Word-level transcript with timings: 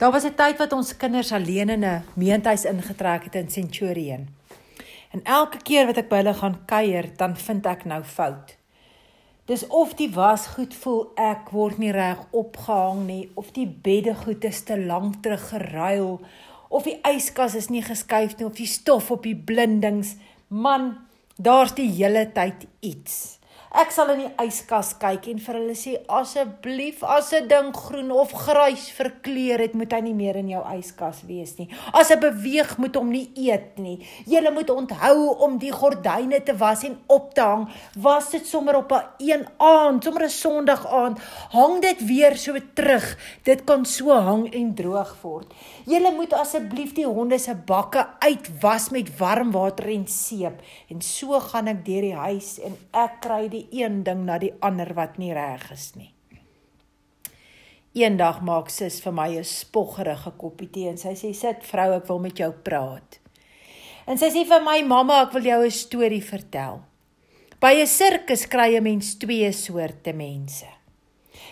Daar 0.00 0.10
was 0.10 0.24
'n 0.24 0.34
tyd 0.34 0.56
wat 0.56 0.72
ons 0.72 0.96
kinders 0.96 1.32
alleen 1.32 1.68
in 1.68 1.84
'n 1.84 2.04
meentuis 2.14 2.64
ingetrek 2.64 3.24
het 3.24 3.34
in 3.34 3.50
Centurion. 3.50 4.28
En 5.10 5.20
elke 5.22 5.58
keer 5.62 5.86
wat 5.86 5.96
ek 5.96 6.08
by 6.08 6.16
hulle 6.16 6.34
gaan 6.34 6.64
kuier, 6.64 7.16
dan 7.16 7.36
vind 7.36 7.66
ek 7.66 7.84
nou 7.84 8.02
fout. 8.04 8.56
Dis 9.44 9.66
of 9.66 9.94
die 9.94 10.10
was 10.10 10.46
goed 10.46 10.74
voel 10.74 11.12
ek 11.14 11.50
word 11.50 11.78
nie 11.78 11.90
reg 11.92 12.18
opgehang 12.30 13.06
nie, 13.06 13.30
of 13.34 13.50
die 13.52 13.66
beddegoed 13.66 14.44
is 14.44 14.62
te 14.62 14.80
lank 14.80 15.22
terug 15.22 15.48
geruil, 15.48 16.20
of 16.68 16.82
die 16.82 17.00
yskas 17.02 17.54
is 17.54 17.68
nie 17.68 17.82
geskuif 17.82 18.36
nie, 18.36 18.46
of 18.46 18.54
die 18.54 18.66
stof 18.66 19.10
op 19.10 19.22
die 19.22 19.36
blindings. 19.36 20.16
Man, 20.48 20.98
daar's 21.36 21.74
die 21.74 21.90
hele 21.90 22.32
tyd 22.32 22.66
iets. 22.80 23.39
Ek 23.70 23.92
sal 23.94 24.08
in 24.16 24.24
die 24.24 24.30
yskas 24.42 24.96
kyk 24.98 25.28
en 25.30 25.38
vir 25.38 25.56
hulle 25.60 25.74
sê 25.78 25.92
asseblief 26.10 27.04
as 27.06 27.28
'n 27.32 27.46
ding 27.46 27.68
groen 27.70 28.10
of 28.10 28.32
grys 28.34 28.90
verkleur 28.90 29.62
het, 29.62 29.74
moet 29.78 29.92
hy 29.92 30.00
nie 30.00 30.14
meer 30.14 30.34
in 30.36 30.48
jou 30.50 30.62
yskas 30.74 31.22
wees 31.22 31.54
nie. 31.56 31.68
As 31.94 32.10
hy 32.10 32.16
beweeg, 32.16 32.78
moet 32.78 32.96
hom 32.96 33.12
nie 33.12 33.30
eet 33.36 33.78
nie. 33.78 34.04
Jy 34.26 34.42
moet 34.50 34.70
onthou 34.70 35.38
om 35.46 35.56
die 35.58 35.70
gordyne 35.70 36.42
te 36.42 36.52
was 36.58 36.82
en 36.82 36.98
op 37.06 37.32
te 37.32 37.40
hang. 37.40 37.68
Was 37.94 38.30
dit 38.30 38.44
sommer 38.44 38.74
op 38.74 38.90
'n 38.90 39.06
een 39.18 39.46
aand, 39.58 40.02
sommer 40.02 40.24
'n 40.24 40.28
Sondag 40.30 40.86
aand, 40.86 41.20
hang 41.52 41.80
dit 41.80 42.06
weer 42.06 42.36
so 42.36 42.58
terug. 42.74 43.16
Dit 43.44 43.64
kan 43.64 43.84
so 43.84 44.10
hang 44.10 44.52
en 44.52 44.74
droog 44.74 45.16
word. 45.22 45.46
Jy 45.86 46.00
moet 46.10 46.32
asseblief 46.32 46.92
die 46.94 47.06
honde 47.06 47.38
se 47.38 47.54
bakke 47.54 48.06
uitwas 48.18 48.90
met 48.90 49.16
warm 49.18 49.52
water 49.52 49.88
en 49.88 50.08
seep. 50.08 50.60
En 50.88 51.00
so 51.00 51.38
gaan 51.38 51.68
ek 51.68 51.84
deur 51.84 52.02
die 52.02 52.14
huis 52.14 52.58
en 52.58 52.76
ek 52.92 53.20
kry 53.20 53.48
die 53.48 53.59
die 53.60 53.82
een 53.82 54.02
ding 54.06 54.24
na 54.24 54.38
die 54.40 54.54
ander 54.64 54.94
wat 54.96 55.18
nie 55.20 55.32
reg 55.36 55.70
is 55.74 55.92
nie. 55.96 56.12
Eendag 57.92 58.38
maak 58.46 58.70
sis 58.70 59.00
vir 59.02 59.12
my 59.12 59.28
'n 59.36 59.44
spoggerige 59.44 60.30
koppie 60.38 60.70
tee 60.70 60.88
en 60.88 60.98
sy 60.98 61.14
sê 61.14 61.34
sit 61.34 61.64
vrou 61.64 61.96
ek 61.96 62.06
wil 62.08 62.18
met 62.18 62.38
jou 62.38 62.52
praat. 62.52 63.18
En 64.06 64.18
sy 64.18 64.30
sê 64.30 64.46
vir 64.46 64.62
my 64.62 64.82
mamma 64.82 65.22
ek 65.22 65.32
wil 65.32 65.42
jou 65.42 65.64
'n 65.64 65.70
storie 65.70 66.22
vertel. 66.22 66.82
By 67.60 67.74
'n 67.80 67.86
sirkus 67.86 68.46
kry 68.46 68.76
'n 68.76 68.82
mens 68.82 69.14
twee 69.18 69.52
soorte 69.52 70.12
mense. 70.12 70.66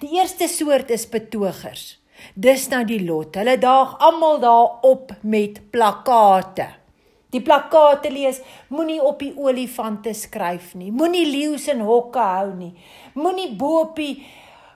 Die 0.00 0.18
eerste 0.18 0.48
soort 0.48 0.90
is 0.90 1.06
betogers. 1.06 1.98
Dis 2.34 2.68
nou 2.68 2.84
die 2.84 3.04
lot. 3.04 3.34
Hulle 3.34 3.58
daag 3.58 3.98
almal 3.98 4.40
daar 4.40 4.80
op 4.82 5.12
met 5.22 5.70
plakkate. 5.70 6.81
Die 7.32 7.40
plakkate 7.40 8.10
lees: 8.12 8.42
Moenie 8.68 9.00
op 9.00 9.22
die 9.24 9.32
olifante 9.40 10.12
skryf 10.16 10.74
nie. 10.76 10.92
Moenie 10.92 11.24
leeu's 11.28 11.68
in 11.72 11.80
hokke 11.84 12.20
hou 12.20 12.52
nie. 12.56 12.72
Moenie 13.16 13.52
bo 13.56 13.82
op 13.86 13.96
die 13.96 14.14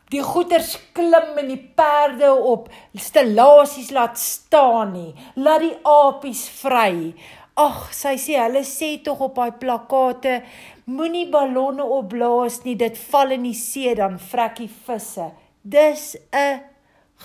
die 0.07 0.23
goeters 0.23 0.77
klim 0.95 1.35
en 1.41 1.49
die 1.51 1.59
perde 1.75 2.29
op 2.31 2.69
stellasies 2.95 3.91
laat 3.91 4.21
staan 4.23 4.93
nie. 4.95 5.11
Laat 5.43 5.65
die 5.65 5.75
apies 5.83 6.45
vry. 6.61 7.11
Ag, 7.59 7.89
sy 7.97 8.15
sê 8.21 8.37
hulle 8.39 8.63
sê 8.69 8.93
tog 9.05 9.21
op 9.27 9.37
daai 9.37 9.59
plakkate: 9.61 10.39
Moenie 10.89 11.27
ballonne 11.33 11.85
opblaas 11.85 12.63
nie. 12.65 12.79
Dit 12.81 12.97
val 13.11 13.37
in 13.37 13.45
die 13.51 13.57
see 13.59 13.93
dan 13.99 14.17
vrekkie 14.33 14.71
visse. 14.87 15.33
Dis 15.61 16.15
'n 16.33 16.63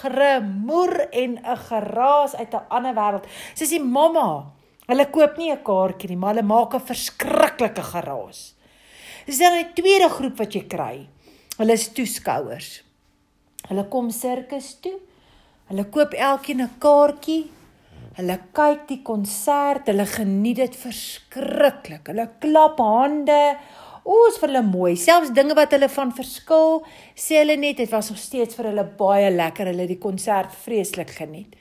gemoer 0.01 1.07
en 1.11 1.39
'n 1.39 1.57
geraas 1.67 2.35
uit 2.35 2.53
'n 2.53 2.67
ander 2.69 2.95
wêreld. 2.95 3.25
Sy 3.55 3.65
sê 3.65 3.79
mamma 3.79 4.59
Hulle 4.89 5.05
koop 5.11 5.37
nie 5.37 5.51
'n 5.51 5.63
kaartjie 5.63 6.09
nie, 6.09 6.17
maar 6.17 6.33
hulle 6.33 6.47
maak 6.47 6.73
'n 6.73 6.87
verskriklike 6.91 7.83
geraas. 7.83 8.53
Dis 9.25 9.37
dan 9.37 9.53
'n 9.53 9.73
tweede 9.73 10.09
groep 10.09 10.37
wat 10.37 10.53
jy 10.53 10.67
kry. 10.67 11.07
Hulle 11.57 11.73
is 11.73 11.89
toeskouers. 11.89 12.81
Hulle 13.69 13.83
kom 13.89 14.09
sirkus 14.09 14.79
toe. 14.81 14.99
Hulle 15.69 15.85
koop 15.85 16.13
elkeen 16.13 16.61
'n 16.61 16.77
kaartjie. 16.79 17.49
Hulle 18.17 18.39
kyk 18.53 18.87
die 18.87 19.01
konsert, 19.03 19.87
hulle 19.87 20.05
geniet 20.05 20.57
dit 20.57 20.75
verskriklik. 20.75 22.07
Hulle 22.07 22.27
klap 22.43 22.79
hande. 22.79 23.57
Oos 24.03 24.39
vir 24.41 24.49
hulle 24.49 24.63
mooi. 24.65 24.95
Selfs 24.97 25.31
dinge 25.31 25.55
wat 25.55 25.71
hulle 25.71 25.87
van 25.89 26.11
verskil, 26.11 26.81
sê 27.15 27.37
hulle 27.39 27.55
net 27.57 27.77
dit 27.77 27.91
was 27.91 28.09
nog 28.09 28.19
steeds 28.19 28.55
vir 28.55 28.71
hulle 28.71 28.83
baie 28.83 29.29
lekker. 29.31 29.71
Hulle 29.71 29.85
het 29.85 29.93
die 29.93 30.01
konsert 30.01 30.51
vreeslik 30.65 31.13
geniet. 31.21 31.55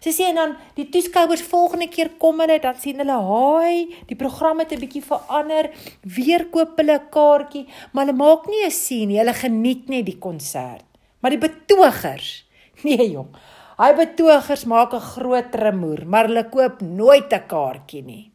Sy 0.00 0.12
sê 0.12 0.28
en 0.30 0.40
dan 0.40 0.54
die 0.76 0.88
toeskouers 0.92 1.42
volgende 1.42 1.88
keer 1.88 2.10
kom 2.20 2.40
hulle 2.40 2.58
dan 2.62 2.76
sien 2.80 3.00
hulle 3.02 3.18
haai, 3.30 3.94
die 4.08 4.18
program 4.18 4.60
het 4.60 4.72
'n 4.72 4.80
bietjie 4.80 5.02
verander, 5.02 5.70
weer 6.02 6.46
koop 6.50 6.76
hulle 6.78 6.98
'n 6.98 7.10
kaartjie, 7.10 7.66
maar 7.92 8.06
hulle 8.06 8.16
maak 8.16 8.46
nie 8.46 8.64
'n 8.64 8.70
sien 8.70 9.08
nie, 9.08 9.18
hulle 9.18 9.34
geniet 9.34 9.88
net 9.88 10.06
die 10.06 10.18
konsert. 10.18 10.84
Maar 11.20 11.30
die 11.30 11.48
betogers, 11.48 12.44
nee 12.84 13.10
jong. 13.10 13.34
Hy 13.78 13.92
betogers 13.92 14.64
maak 14.64 14.94
'n 14.94 15.00
groot 15.00 15.54
remoer, 15.54 16.06
maar 16.06 16.26
hulle 16.28 16.48
koop 16.48 16.80
nooit 16.80 17.32
'n 17.32 17.46
kaartjie 17.48 18.02
nie. 18.02 18.30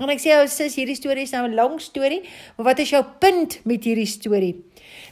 En 0.00 0.08
ek 0.08 0.20
sê 0.20 0.32
ou 0.38 0.46
sis, 0.48 0.74
hierdie 0.76 0.96
storie 0.96 1.22
is 1.22 1.32
nou 1.32 1.46
'n 1.46 1.54
lang 1.54 1.80
storie, 1.80 2.22
maar 2.56 2.66
wat 2.72 2.78
is 2.78 2.90
jou 2.90 3.04
punt 3.20 3.60
met 3.64 3.84
hierdie 3.84 4.06
storie? 4.06 4.64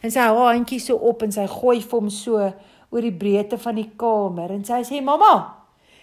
En 0.03 0.11
sy 0.11 0.21
hou 0.21 0.37
haar 0.39 0.55
handjie 0.55 0.81
so 0.81 0.97
op 0.97 1.23
en 1.23 1.33
sy 1.33 1.47
gooi 1.47 1.81
vir 1.81 2.01
hom 2.01 2.09
so 2.09 2.53
oor 2.91 3.03
die 3.03 3.13
breedte 3.13 3.59
van 3.59 3.75
die 3.75 3.91
kamer 3.97 4.51
en 4.51 4.65
sy 4.65 4.83
sê: 4.83 5.03
"Mamma, 5.03 5.60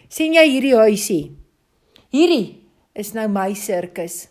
sien 0.10 0.34
jy 0.34 0.46
hierdie 0.50 0.76
huisie? 0.76 1.32
Hierdie 2.12 2.64
is 2.96 3.14
nou 3.14 3.28
my 3.28 3.54
sirkus. 3.54 4.28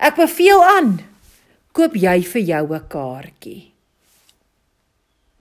Ek 0.00 0.16
beveel 0.16 0.62
aan. 0.64 0.98
Koop 1.72 1.94
jy 1.94 2.20
vir 2.22 2.42
jou 2.42 2.64
'n 2.74 2.88
kaartjie? 2.88 3.69